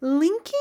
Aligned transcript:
Linking 0.00 0.52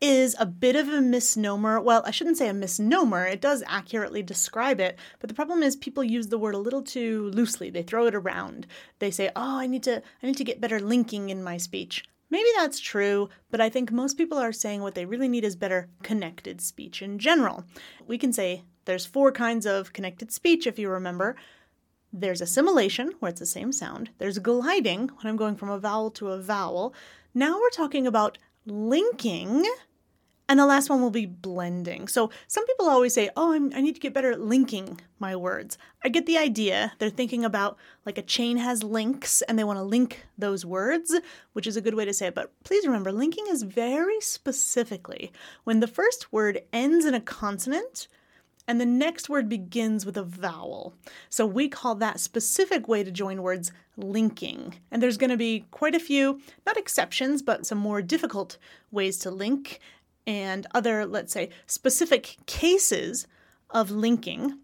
is 0.00 0.36
a 0.38 0.46
bit 0.46 0.76
of 0.76 0.88
a 0.88 1.00
misnomer. 1.00 1.80
Well, 1.80 2.04
I 2.06 2.12
shouldn't 2.12 2.38
say 2.38 2.48
a 2.48 2.54
misnomer. 2.54 3.26
It 3.26 3.40
does 3.40 3.64
accurately 3.66 4.22
describe 4.22 4.78
it, 4.78 4.96
but 5.18 5.26
the 5.26 5.34
problem 5.34 5.64
is 5.64 5.74
people 5.74 6.04
use 6.04 6.28
the 6.28 6.38
word 6.38 6.54
a 6.54 6.58
little 6.58 6.82
too 6.82 7.28
loosely. 7.30 7.70
They 7.70 7.82
throw 7.82 8.06
it 8.06 8.14
around. 8.14 8.68
They 9.00 9.10
say, 9.10 9.30
"Oh, 9.34 9.58
I 9.58 9.66
need 9.66 9.82
to 9.82 10.00
I 10.22 10.26
need 10.26 10.36
to 10.36 10.44
get 10.44 10.60
better 10.60 10.78
linking 10.78 11.30
in 11.30 11.42
my 11.42 11.56
speech." 11.56 12.04
Maybe 12.30 12.48
that's 12.56 12.78
true, 12.78 13.30
but 13.50 13.60
I 13.60 13.68
think 13.68 13.90
most 13.90 14.16
people 14.16 14.38
are 14.38 14.52
saying 14.52 14.80
what 14.80 14.94
they 14.94 15.06
really 15.06 15.28
need 15.28 15.44
is 15.44 15.56
better 15.56 15.88
connected 16.04 16.60
speech 16.60 17.02
in 17.02 17.18
general. 17.18 17.64
We 18.06 18.16
can 18.16 18.32
say 18.32 18.62
there's 18.84 19.06
four 19.06 19.32
kinds 19.32 19.66
of 19.66 19.92
connected 19.92 20.30
speech 20.30 20.68
if 20.68 20.78
you 20.78 20.88
remember. 20.88 21.34
There's 22.12 22.40
assimilation, 22.40 23.14
where 23.18 23.30
it's 23.30 23.40
the 23.40 23.46
same 23.46 23.72
sound. 23.72 24.10
There's 24.18 24.38
gliding, 24.38 25.08
when 25.08 25.26
I'm 25.26 25.36
going 25.36 25.56
from 25.56 25.70
a 25.70 25.80
vowel 25.80 26.12
to 26.12 26.28
a 26.28 26.40
vowel. 26.40 26.94
Now 27.34 27.58
we're 27.58 27.70
talking 27.70 28.06
about 28.06 28.38
linking. 28.66 29.64
And 30.46 30.60
the 30.60 30.66
last 30.66 30.90
one 30.90 31.00
will 31.00 31.10
be 31.10 31.24
blending. 31.24 32.06
So 32.06 32.30
some 32.48 32.66
people 32.66 32.86
always 32.86 33.14
say, 33.14 33.30
oh, 33.34 33.54
I'm, 33.54 33.72
i 33.74 33.80
need 33.80 33.94
to 33.94 34.00
get 34.00 34.12
better 34.12 34.30
at 34.30 34.42
linking 34.42 35.00
my 35.18 35.34
words. 35.34 35.78
I 36.04 36.10
get 36.10 36.26
the 36.26 36.36
idea. 36.36 36.92
They're 36.98 37.08
thinking 37.08 37.46
about 37.46 37.78
like 38.04 38.18
a 38.18 38.22
chain 38.22 38.58
has 38.58 38.82
links 38.82 39.40
and 39.42 39.58
they 39.58 39.64
want 39.64 39.78
to 39.78 39.82
link 39.82 40.26
those 40.36 40.66
words, 40.66 41.18
which 41.54 41.66
is 41.66 41.78
a 41.78 41.80
good 41.80 41.94
way 41.94 42.04
to 42.04 42.12
say 42.12 42.26
it. 42.26 42.34
But 42.34 42.52
please 42.62 42.86
remember, 42.86 43.10
linking 43.10 43.46
is 43.48 43.62
very 43.62 44.20
specifically 44.20 45.32
when 45.64 45.80
the 45.80 45.86
first 45.86 46.30
word 46.30 46.60
ends 46.74 47.06
in 47.06 47.14
a 47.14 47.20
consonant 47.20 48.06
and 48.66 48.80
the 48.80 48.86
next 48.86 49.28
word 49.28 49.48
begins 49.48 50.06
with 50.06 50.16
a 50.16 50.22
vowel. 50.22 50.94
So 51.28 51.46
we 51.46 51.68
call 51.68 51.94
that 51.96 52.20
specific 52.20 52.88
way 52.88 53.04
to 53.04 53.10
join 53.10 53.42
words 53.42 53.72
linking. 53.96 54.74
And 54.90 55.02
there's 55.02 55.16
going 55.18 55.30
to 55.30 55.36
be 55.36 55.66
quite 55.70 55.94
a 55.94 56.00
few, 56.00 56.40
not 56.66 56.76
exceptions, 56.76 57.42
but 57.42 57.66
some 57.66 57.78
more 57.78 58.02
difficult 58.02 58.58
ways 58.90 59.18
to 59.18 59.30
link 59.30 59.80
and 60.26 60.66
other, 60.74 61.04
let's 61.04 61.32
say, 61.32 61.50
specific 61.66 62.36
cases 62.46 63.26
of 63.70 63.90
linking. 63.90 64.58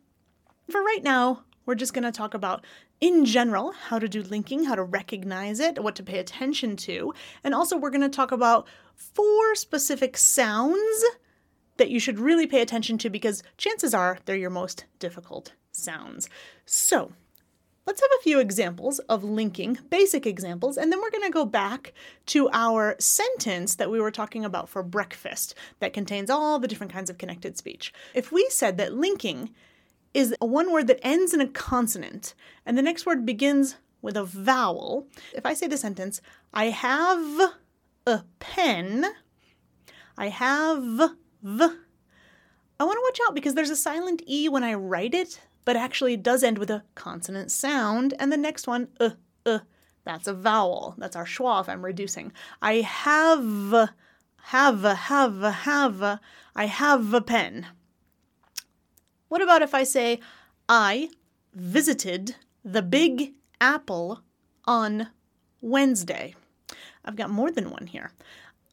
For 0.70 0.82
right 0.82 1.02
now, 1.02 1.42
we're 1.66 1.74
just 1.74 1.92
going 1.92 2.04
to 2.04 2.12
talk 2.12 2.32
about, 2.32 2.64
in 3.00 3.24
general, 3.24 3.72
how 3.72 3.98
to 3.98 4.08
do 4.08 4.22
linking, 4.22 4.64
how 4.64 4.74
to 4.74 4.82
recognize 4.82 5.60
it, 5.60 5.82
what 5.82 5.94
to 5.96 6.02
pay 6.02 6.18
attention 6.18 6.76
to. 6.76 7.12
And 7.44 7.54
also, 7.54 7.76
we're 7.76 7.90
going 7.90 8.00
to 8.00 8.08
talk 8.08 8.32
about 8.32 8.66
four 8.94 9.54
specific 9.54 10.16
sounds 10.16 11.04
that 11.80 11.90
you 11.90 11.98
should 11.98 12.18
really 12.18 12.46
pay 12.46 12.60
attention 12.60 12.98
to 12.98 13.08
because 13.08 13.42
chances 13.56 13.94
are 13.94 14.18
they're 14.26 14.36
your 14.36 14.50
most 14.50 14.84
difficult 14.98 15.54
sounds. 15.72 16.28
So, 16.66 17.12
let's 17.86 18.02
have 18.02 18.10
a 18.20 18.22
few 18.22 18.38
examples 18.38 18.98
of 19.00 19.24
linking, 19.24 19.78
basic 19.88 20.26
examples, 20.26 20.76
and 20.76 20.92
then 20.92 21.00
we're 21.00 21.10
going 21.10 21.24
to 21.24 21.30
go 21.30 21.46
back 21.46 21.94
to 22.26 22.50
our 22.52 22.96
sentence 22.98 23.76
that 23.76 23.90
we 23.90 23.98
were 23.98 24.10
talking 24.10 24.44
about 24.44 24.68
for 24.68 24.82
breakfast 24.82 25.54
that 25.78 25.94
contains 25.94 26.28
all 26.28 26.58
the 26.58 26.68
different 26.68 26.92
kinds 26.92 27.08
of 27.08 27.16
connected 27.16 27.56
speech. 27.56 27.94
If 28.14 28.30
we 28.30 28.46
said 28.50 28.76
that 28.76 28.92
linking 28.92 29.54
is 30.12 30.34
a 30.38 30.46
one 30.46 30.70
word 30.70 30.86
that 30.88 31.00
ends 31.02 31.32
in 31.32 31.40
a 31.40 31.48
consonant 31.48 32.34
and 32.66 32.76
the 32.76 32.82
next 32.82 33.06
word 33.06 33.24
begins 33.24 33.76
with 34.02 34.18
a 34.18 34.24
vowel, 34.24 35.08
if 35.32 35.46
I 35.46 35.54
say 35.54 35.66
the 35.66 35.78
sentence, 35.78 36.20
I 36.52 36.66
have 36.66 37.54
a 38.06 38.24
pen, 38.38 39.06
I 40.18 40.28
have 40.28 41.16
v. 41.42 41.64
I 42.78 42.84
want 42.84 42.96
to 42.96 43.02
watch 43.04 43.28
out 43.28 43.34
because 43.34 43.54
there's 43.54 43.70
a 43.70 43.76
silent 43.76 44.22
E 44.26 44.48
when 44.48 44.64
I 44.64 44.74
write 44.74 45.14
it, 45.14 45.40
but 45.64 45.76
actually 45.76 46.14
it 46.14 46.22
does 46.22 46.42
end 46.42 46.58
with 46.58 46.70
a 46.70 46.84
consonant 46.94 47.50
sound, 47.50 48.14
and 48.18 48.32
the 48.32 48.36
next 48.36 48.66
one, 48.66 48.88
uh, 48.98 49.10
uh, 49.44 49.60
that's 50.04 50.26
a 50.26 50.32
vowel. 50.34 50.94
That's 50.96 51.16
our 51.16 51.26
schwa 51.26 51.60
if 51.60 51.68
I'm 51.68 51.84
reducing. 51.84 52.32
I 52.62 52.76
have, 52.76 53.90
have, 54.44 54.82
have, 54.82 55.42
have, 55.42 56.20
I 56.56 56.66
have 56.66 57.14
a 57.14 57.20
pen. 57.20 57.66
What 59.28 59.42
about 59.42 59.62
if 59.62 59.74
I 59.74 59.84
say, 59.84 60.20
I 60.68 61.10
visited 61.52 62.36
the 62.64 62.82
Big 62.82 63.34
Apple 63.60 64.22
on 64.64 65.08
Wednesday? 65.60 66.34
I've 67.04 67.16
got 67.16 67.30
more 67.30 67.50
than 67.50 67.70
one 67.70 67.86
here. 67.86 68.12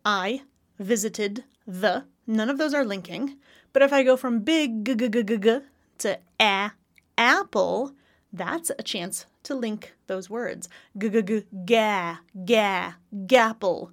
I 0.05 0.43
visited 0.79 1.43
the 1.65 2.05
None 2.27 2.49
of 2.49 2.57
those 2.57 2.73
are 2.73 2.83
linking. 2.83 3.37
But 3.71 3.81
if 3.81 3.93
I 3.93 4.03
go 4.03 4.17
from 4.17 4.41
big 4.41 4.83
g 4.85 4.95
g 4.95 5.07
g 5.07 5.23
g 5.23 5.37
g 5.37 5.59
to 5.99 6.19
a 6.39 6.71
apple, 7.17 7.93
that's 8.33 8.69
a 8.77 8.83
chance 8.83 9.25
to 9.43 9.55
link 9.55 9.95
those 10.07 10.29
words. 10.29 10.67
G 10.97 11.09
g 11.09 11.21
g 11.21 11.45
ga 11.65 12.19
ga 12.45 12.95
gapple, 13.25 13.91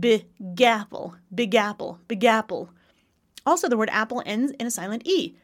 big 0.00 0.26
gapple, 0.54 1.16
big 1.34 1.54
apple, 1.54 1.98
big 2.08 2.24
apple. 2.24 2.70
Also, 3.44 3.68
the 3.68 3.76
word 3.76 3.90
apple 3.92 4.22
ends 4.24 4.52
in 4.58 4.66
a 4.66 4.70
silent 4.70 5.06
e. 5.06 5.36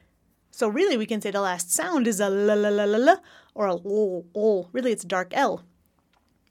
So 0.50 0.66
really, 0.68 0.96
we 0.96 1.06
can 1.06 1.20
say 1.20 1.30
the 1.30 1.40
last 1.40 1.70
sound 1.70 2.08
is 2.08 2.20
a 2.20 2.30
la 2.30 2.54
la 2.54 2.70
la 2.70 2.84
la 2.84 2.98
la 2.98 3.16
or 3.54 3.66
a 3.66 3.72
l 3.72 4.24
l. 4.34 4.68
Really, 4.72 4.92
it's 4.92 5.04
a 5.04 5.06
dark 5.06 5.32
l. 5.34 5.62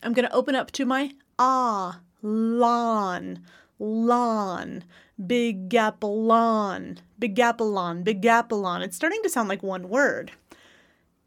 I'm 0.03 0.13
going 0.13 0.27
to 0.27 0.35
open 0.35 0.55
up 0.55 0.71
to 0.73 0.85
my 0.85 1.11
ah 1.39 2.01
lawn 2.21 3.41
lawn, 3.79 4.83
big 5.25 5.73
apple 5.73 6.23
lawn, 6.23 6.99
big 7.17 7.39
lawn, 7.71 8.03
big 8.03 8.25
lawn. 8.61 8.81
It's 8.81 8.95
starting 8.95 9.21
to 9.23 9.29
sound 9.29 9.49
like 9.49 9.63
one 9.63 9.89
word. 9.89 10.31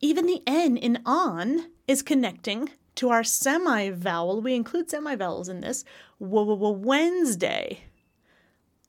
Even 0.00 0.26
the 0.26 0.42
N 0.46 0.76
in 0.76 1.00
on 1.06 1.66
is 1.88 2.02
connecting 2.02 2.70
to 2.96 3.10
our 3.10 3.24
semi 3.24 3.90
vowel. 3.90 4.42
We 4.42 4.54
include 4.54 4.90
semi 4.90 5.16
vowels 5.16 5.48
in 5.48 5.60
this. 5.60 5.84
Wednesday. 6.18 7.80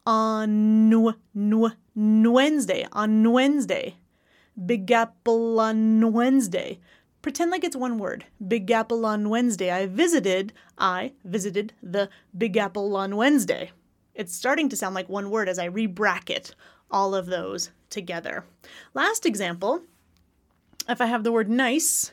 On 0.06 1.16
Wednesday. 1.45 2.88
On 2.91 3.31
Wednesday. 3.31 3.95
Big 4.66 4.91
apple 4.91 5.59
on 5.59 6.12
Wednesday. 6.12 6.80
Pretend 7.23 7.51
like 7.51 7.63
it's 7.63 7.75
one 7.75 7.97
word. 7.97 8.25
Big 8.45 8.69
Apple 8.69 9.06
on 9.06 9.29
Wednesday. 9.29 9.72
I 9.72 9.88
visited, 9.88 10.51
I 10.78 11.13
visited 11.23 11.72
the 11.81 12.09
Big 12.38 12.57
Apple 12.57 12.97
on 12.97 13.16
Wednesday. 13.16 13.72
It's 14.13 14.35
starting 14.35 14.67
to 14.67 14.75
sound 14.75 14.94
like 14.94 15.07
one 15.07 15.31
word 15.31 15.47
as 15.47 15.57
I 15.57 15.66
re-bracket 15.66 16.53
all 16.91 17.16
of 17.16 17.28
those 17.28 17.72
together. 17.89 18.44
Last 18.94 19.25
example, 19.25 19.83
if 20.89 21.00
I 21.00 21.06
have 21.06 21.23
the 21.23 21.31
word 21.31 21.50
nice 21.50 22.12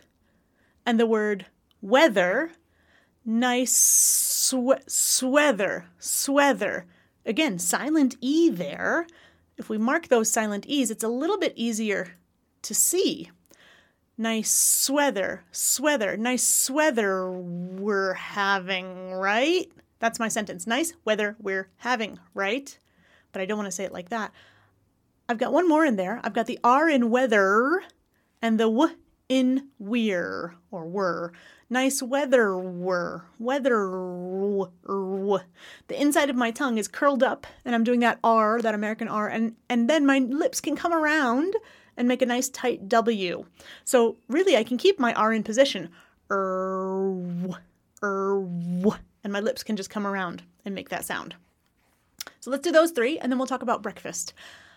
and 0.87 0.99
the 0.99 1.06
word 1.06 1.47
weather, 1.82 2.53
nice 3.25 3.76
swe- 3.76 4.78
sweather, 4.87 5.87
sweather. 5.99 6.87
Again, 7.26 7.59
silent 7.59 8.16
E 8.20 8.49
there. 8.49 9.09
If 9.59 9.69
we 9.69 9.76
mark 9.76 10.06
those 10.06 10.31
silent 10.31 10.66
E's, 10.66 10.88
it's 10.88 11.04
a 11.04 11.09
little 11.09 11.37
bit 11.37 11.53
easier 11.56 12.15
to 12.62 12.75
see 12.76 13.31
nice 14.20 14.53
sweater, 14.53 15.42
sweater, 15.50 16.14
nice 16.16 16.47
sweater 16.47 17.32
we're 17.32 18.12
having, 18.12 19.12
right? 19.12 19.72
That's 19.98 20.20
my 20.20 20.28
sentence. 20.28 20.66
Nice 20.66 20.92
weather 21.06 21.36
we're 21.41 21.70
having, 21.78 22.19
right? 22.34 22.78
But 23.32 23.41
I 23.41 23.47
don't 23.47 23.56
want 23.56 23.66
to 23.69 23.72
say 23.72 23.84
it 23.84 23.92
like 23.92 24.10
that. 24.10 24.32
I've 25.28 25.38
got 25.38 25.54
one 25.54 25.66
more 25.66 25.86
in 25.86 25.97
there. 25.97 26.20
I've 26.22 26.34
got 26.34 26.47
the 26.47 26.58
R 26.62 26.88
in 26.88 27.10
weather 27.10 27.82
and 28.42 28.60
the 28.60 28.64
W 28.64 28.94
in 29.31 29.69
we're 29.78 30.54
or 30.70 30.87
were. 30.87 31.32
Nice 31.70 32.02
weather 32.02 32.58
were. 32.58 33.25
Weather. 33.38 33.88
The 35.88 36.00
inside 36.00 36.28
of 36.28 36.37
my 36.37 36.50
tongue 36.50 36.76
is 36.76 36.88
curled 36.88 37.22
up 37.22 37.47
and 37.64 37.75
I'm 37.75 37.84
doing 37.84 38.00
that 38.00 38.19
R, 38.22 38.60
that 38.60 38.75
American 38.75 39.08
R, 39.08 39.28
and, 39.28 39.54
and 39.69 39.88
then 39.88 40.04
my 40.04 40.19
lips 40.19 40.60
can 40.60 40.76
come 40.76 40.92
around 40.92 41.54
and 41.96 42.08
make 42.08 42.22
a 42.22 42.26
nice 42.26 42.48
tight 42.48 42.88
W. 42.88 43.44
So 43.84 44.16
really, 44.28 44.56
I 44.56 44.64
can 44.64 44.78
keep 44.78 44.98
my 44.98 45.12
R 45.14 45.32
in 45.32 45.42
position. 45.42 45.90
Er, 46.30 47.16
er, 48.02 48.44
and 49.22 49.32
my 49.32 49.40
lips 49.40 49.62
can 49.62 49.76
just 49.76 49.90
come 49.90 50.06
around 50.06 50.42
and 50.64 50.74
make 50.74 50.88
that 50.90 51.04
sound. 51.04 51.34
So 52.40 52.50
let's 52.50 52.62
do 52.62 52.72
those 52.72 52.92
three, 52.92 53.19
and 53.19 53.31
then 53.31 53.38
we'll 53.38 53.46
talk 53.46 53.62
about 53.62 53.82
breakfast. 53.82 54.32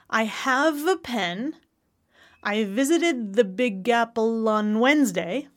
I 0.09 0.23
have 0.23 0.85
a 0.87 0.97
pen. 0.97 1.55
I 2.43 2.65
visited 2.65 3.35
the 3.35 3.43
Big 3.43 3.87
Apple 3.87 4.47
on 4.49 4.79
Wednesday. 4.79 5.47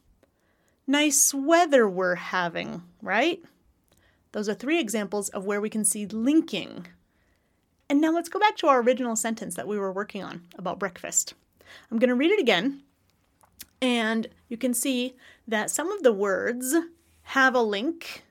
Nice 0.87 1.35
weather 1.35 1.89
we're 1.89 2.15
having, 2.15 2.83
right? 3.03 3.43
Those 4.33 4.49
are 4.49 4.55
three 4.55 4.79
examples 4.79 5.29
of 5.31 5.45
where 5.45 5.61
we 5.61 5.71
can 5.71 5.85
see 5.85 6.07
linking. 6.07 6.87
And 7.89 8.01
now 8.01 8.13
let's 8.13 8.29
go 8.29 8.39
back 8.39 8.57
to 8.59 8.69
our 8.69 8.81
original 8.81 9.17
sentence 9.17 9.55
that 9.55 9.67
we 9.67 9.79
were 9.79 9.93
working 9.93 10.23
on 10.23 10.43
about 10.57 10.79
breakfast. 10.79 11.35
I'm 11.91 11.99
going 11.99 12.09
to 12.09 12.15
read 12.15 12.31
it 12.31 12.41
again, 12.41 12.83
and 13.81 14.29
you 14.49 14.57
can 14.57 14.75
see 14.75 15.17
that 15.47 15.71
some 15.71 15.91
of 15.91 16.03
the 16.03 16.13
words 16.13 16.75
have 17.23 17.55
a 17.55 17.61
link. 17.61 18.25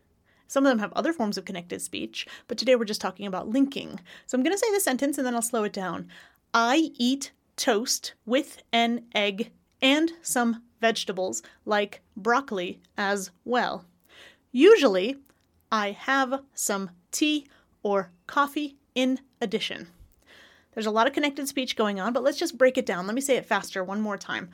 Some 0.48 0.66
of 0.66 0.70
them 0.70 0.80
have 0.80 0.94
other 0.94 1.14
forms 1.14 1.38
of 1.38 1.46
connected 1.46 1.82
speech, 1.82 2.28
but 2.48 2.58
today 2.58 2.76
we're 2.76 2.86
just 2.86 3.02
talking 3.02 3.26
about 3.26 3.50
linking. 3.50 4.00
So 4.26 4.38
I'm 4.38 4.44
going 4.44 4.56
to 4.56 4.60
say 4.60 4.72
the 4.72 4.80
sentence 4.80 5.18
and 5.18 5.26
then 5.26 5.36
I'll 5.36 5.42
slow 5.42 5.64
it 5.64 5.74
down. 5.74 6.08
I 6.54 6.92
eat 6.96 7.32
toast 7.58 8.14
with 8.26 8.62
an 8.72 9.06
egg 9.14 9.52
and 9.82 10.12
some 10.22 10.64
vegetables 10.82 11.42
like 11.66 12.02
broccoli 12.16 12.80
as 12.98 13.32
well. 13.44 13.86
Usually, 14.52 15.18
I 15.72 15.92
have 15.92 16.42
some 16.54 16.92
tea 17.12 17.48
or 17.84 18.12
coffee 18.28 18.78
in 18.94 19.20
addition. 19.42 19.88
There's 20.76 20.86
a 20.86 20.92
lot 20.92 21.08
of 21.08 21.14
connected 21.14 21.48
speech 21.48 21.76
going 21.76 22.00
on, 22.00 22.14
but 22.14 22.22
let's 22.22 22.38
just 22.38 22.58
break 22.58 22.78
it 22.78 22.86
down. 22.86 23.08
Let 23.08 23.16
me 23.16 23.22
say 23.22 23.38
it 23.38 23.46
faster 23.46 23.84
one 23.84 24.02
more 24.02 24.18
time. 24.18 24.50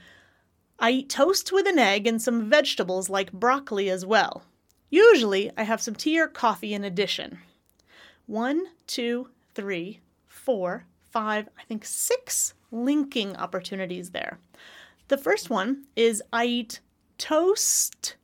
I 0.79 0.91
eat 0.91 1.09
toast 1.09 1.51
with 1.51 1.67
an 1.67 1.79
egg 1.79 2.07
and 2.07 2.21
some 2.21 2.49
vegetables 2.49 3.09
like 3.09 3.31
broccoli 3.33 3.89
as 3.89 4.05
well. 4.05 4.43
Usually, 4.89 5.51
I 5.57 5.63
have 5.63 5.81
some 5.81 5.95
tea 5.95 6.19
or 6.19 6.27
coffee 6.27 6.73
in 6.73 6.83
addition. 6.83 7.39
One, 8.27 8.65
two, 8.87 9.29
three, 9.55 9.99
four, 10.27 10.85
five, 11.09 11.49
I 11.59 11.63
think 11.63 11.85
six 11.85 12.53
linking 12.71 13.35
opportunities 13.35 14.11
there. 14.11 14.39
The 15.07 15.17
first 15.17 15.49
one 15.49 15.85
is 15.95 16.23
I 16.31 16.45
eat 16.45 16.79
toast 17.17 18.15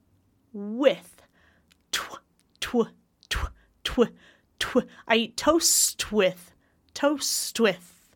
with. 0.54 1.22
Tw, 1.92 2.20
tw, 2.60 2.88
tw, 3.30 3.50
tw, 3.84 4.02
tw. 4.60 4.78
I 5.08 5.16
eat 5.16 5.38
toast 5.38 6.12
with. 6.12 6.52
Toast 6.98 7.60
with. 7.60 8.10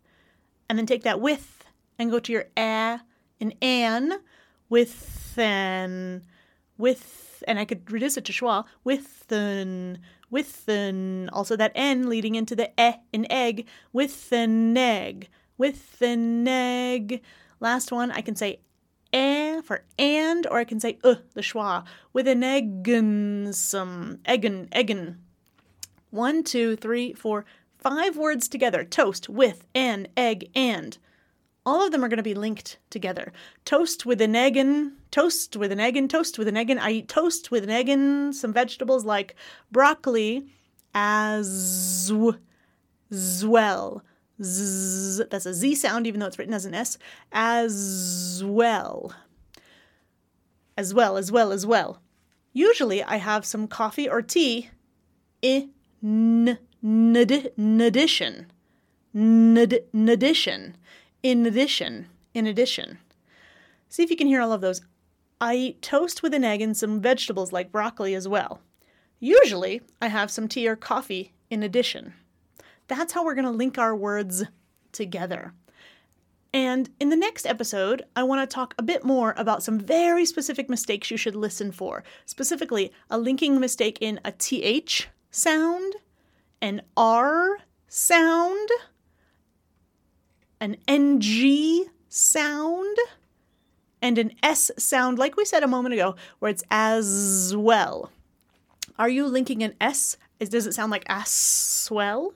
And 0.68 0.80
then 0.80 0.88
take 0.88 1.04
that 1.04 1.22
with 1.22 1.66
and 2.00 2.10
go 2.10 2.18
to 2.20 2.32
your 2.32 2.46
a 2.58 3.00
and 3.40 3.54
an 3.62 4.22
with 4.70 5.38
an 5.38 6.24
with 6.80 7.44
and 7.48 7.60
I 7.60 7.66
could 7.66 7.92
reduce 7.92 8.18
it 8.18 8.26
to 8.26 8.34
schwa 8.34 8.66
with 8.84 9.32
an 9.32 10.00
with 10.32 10.68
an 10.68 11.30
also 11.30 11.56
that 11.58 11.74
n 11.76 12.10
leading 12.10 12.34
into 12.34 12.56
the 12.56 12.72
e 12.80 12.94
in 13.14 13.32
egg 13.32 13.68
with 13.94 14.32
an 14.32 14.76
egg 14.76 15.30
with 15.60 16.02
an 16.02 16.48
egg. 16.48 17.22
Last 17.60 17.92
one 17.92 18.10
I 18.10 18.22
can 18.22 18.36
say 18.36 18.62
eh 19.14 19.62
for 19.62 19.84
and 20.00 20.48
or 20.48 20.58
I 20.58 20.64
can 20.64 20.80
say 20.80 20.98
uh 21.04 21.16
the 21.36 21.42
schwa 21.42 21.86
with 22.14 22.28
an 22.28 22.42
eggen 22.42 23.54
some 23.54 24.18
eggen 24.26 24.70
eggen. 24.70 25.18
One, 26.10 26.44
two, 26.44 26.76
three, 26.76 27.14
four, 27.14 27.46
five 27.82 28.16
words 28.16 28.48
together. 28.48 28.84
Toast 28.84 29.28
with 29.28 29.66
an 29.76 30.08
egg 30.16 30.50
and 30.56 30.98
all 31.66 31.86
of 31.86 31.92
them 31.92 32.04
are 32.04 32.08
going 32.08 32.18
to 32.18 32.24
be 32.24 32.34
linked 32.34 32.78
together. 32.90 33.32
Toast 33.66 34.06
with 34.06 34.22
an 34.22 34.36
egg 34.36 34.58
and 34.58 34.94
toast 35.12 35.56
with 35.56 35.72
an 35.72 35.80
egg 35.80 35.98
and 35.98 36.10
toast 36.10 36.40
with 36.40 36.48
an 36.48 36.58
egg 36.58 36.70
and 36.70 36.80
I 36.80 36.92
eat 36.92 37.08
toast 37.08 37.52
with 37.52 37.64
an 37.64 37.70
egg 37.70 37.90
and 37.90 38.36
some 38.36 38.54
vegetables 38.54 39.06
like 39.06 39.36
broccoli 39.72 40.48
as 40.94 42.12
well. 43.44 44.04
Z, 44.42 45.26
that's 45.30 45.46
a 45.46 45.54
Z 45.54 45.76
sound, 45.76 46.08
even 46.08 46.20
though 46.20 46.26
it's 46.26 46.40
written 46.40 46.54
as 46.54 46.66
an 46.66 46.74
S. 46.74 46.98
As 47.32 48.42
well. 48.44 49.14
As 50.78 50.94
well, 50.94 51.18
as 51.18 51.32
well, 51.32 51.52
as 51.52 51.66
well. 51.66 52.02
Usually 52.54 53.04
I 53.04 53.18
have 53.18 53.46
some 53.46 53.68
coffee 53.68 54.10
or 54.10 54.22
tea 54.24 54.70
in 55.42 56.58
addition. 56.84 58.52
In 59.14 59.58
addition 60.10 60.76
in 61.24 61.46
addition, 61.46 62.08
in 62.34 62.48
addition. 62.48 62.98
See 63.90 64.04
if 64.04 64.10
you 64.10 64.18
can 64.18 64.28
hear 64.28 64.42
all 64.42 64.54
of 64.54 64.62
those. 64.62 64.82
I 65.40 65.56
eat 65.56 65.82
toast 65.82 66.24
with 66.24 66.34
an 66.34 66.44
egg 66.44 66.62
and 66.62 66.76
some 66.76 67.02
vegetables 67.02 67.52
like 67.52 67.72
broccoli 67.72 68.16
as 68.16 68.28
well. 68.28 68.62
Usually, 69.20 69.82
I 70.02 70.08
have 70.08 70.32
some 70.32 70.48
tea 70.48 70.68
or 70.68 70.76
coffee 70.76 71.34
in 71.50 71.64
addition. 71.64 72.14
That's 72.88 73.14
how 73.14 73.24
we're 73.24 73.36
going 73.36 73.46
to 73.46 73.52
link 73.52 73.78
our 73.78 73.96
words 73.96 74.44
together. 74.92 75.54
And 76.54 76.90
in 77.00 77.10
the 77.10 77.16
next 77.16 77.46
episode, 77.46 78.04
I 78.16 78.24
want 78.24 78.48
to 78.48 78.54
talk 78.54 78.74
a 78.78 78.84
bit 78.84 79.06
more 79.06 79.34
about 79.38 79.64
some 79.64 79.80
very 79.80 80.26
specific 80.26 80.70
mistakes 80.70 81.10
you 81.10 81.18
should 81.18 81.36
listen 81.36 81.72
for. 81.72 82.04
Specifically, 82.26 82.92
a 83.10 83.18
linking 83.18 83.60
mistake 83.60 83.98
in 84.02 84.20
a 84.26 84.34
TH 84.34 85.08
sound, 85.30 85.96
an 86.62 86.82
R 86.96 87.58
sound, 87.88 88.70
an 90.60 90.78
NG 90.88 91.86
sound 92.08 92.98
and 94.02 94.18
an 94.18 94.34
S 94.44 94.72
sound, 94.78 95.20
like 95.20 95.38
we 95.38 95.46
said 95.46 95.64
a 95.64 95.68
moment 95.68 95.94
ago, 95.94 96.16
where 96.40 96.52
it's 96.52 96.64
as 96.72 97.56
well. 97.56 98.12
Are 98.98 99.10
you 99.10 99.28
linking 99.28 99.64
an 99.64 99.74
S? 99.80 100.18
Does 100.40 100.68
it 100.68 100.74
sound 100.74 100.92
like 100.92 101.06
as 101.08 101.88
well? 101.92 102.34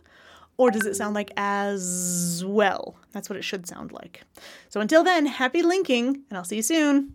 Or 0.57 0.71
does 0.71 0.85
it 0.85 0.95
sound 0.95 1.15
like 1.15 1.31
as 1.35 2.43
well? 2.45 2.95
That's 3.11 3.29
what 3.29 3.37
it 3.37 3.43
should 3.43 3.67
sound 3.67 3.91
like. 3.91 4.21
So 4.69 4.79
until 4.79 5.03
then, 5.03 5.25
happy 5.25 5.61
linking, 5.61 6.23
and 6.29 6.37
I'll 6.37 6.45
see 6.45 6.57
you 6.57 6.61
soon. 6.61 7.03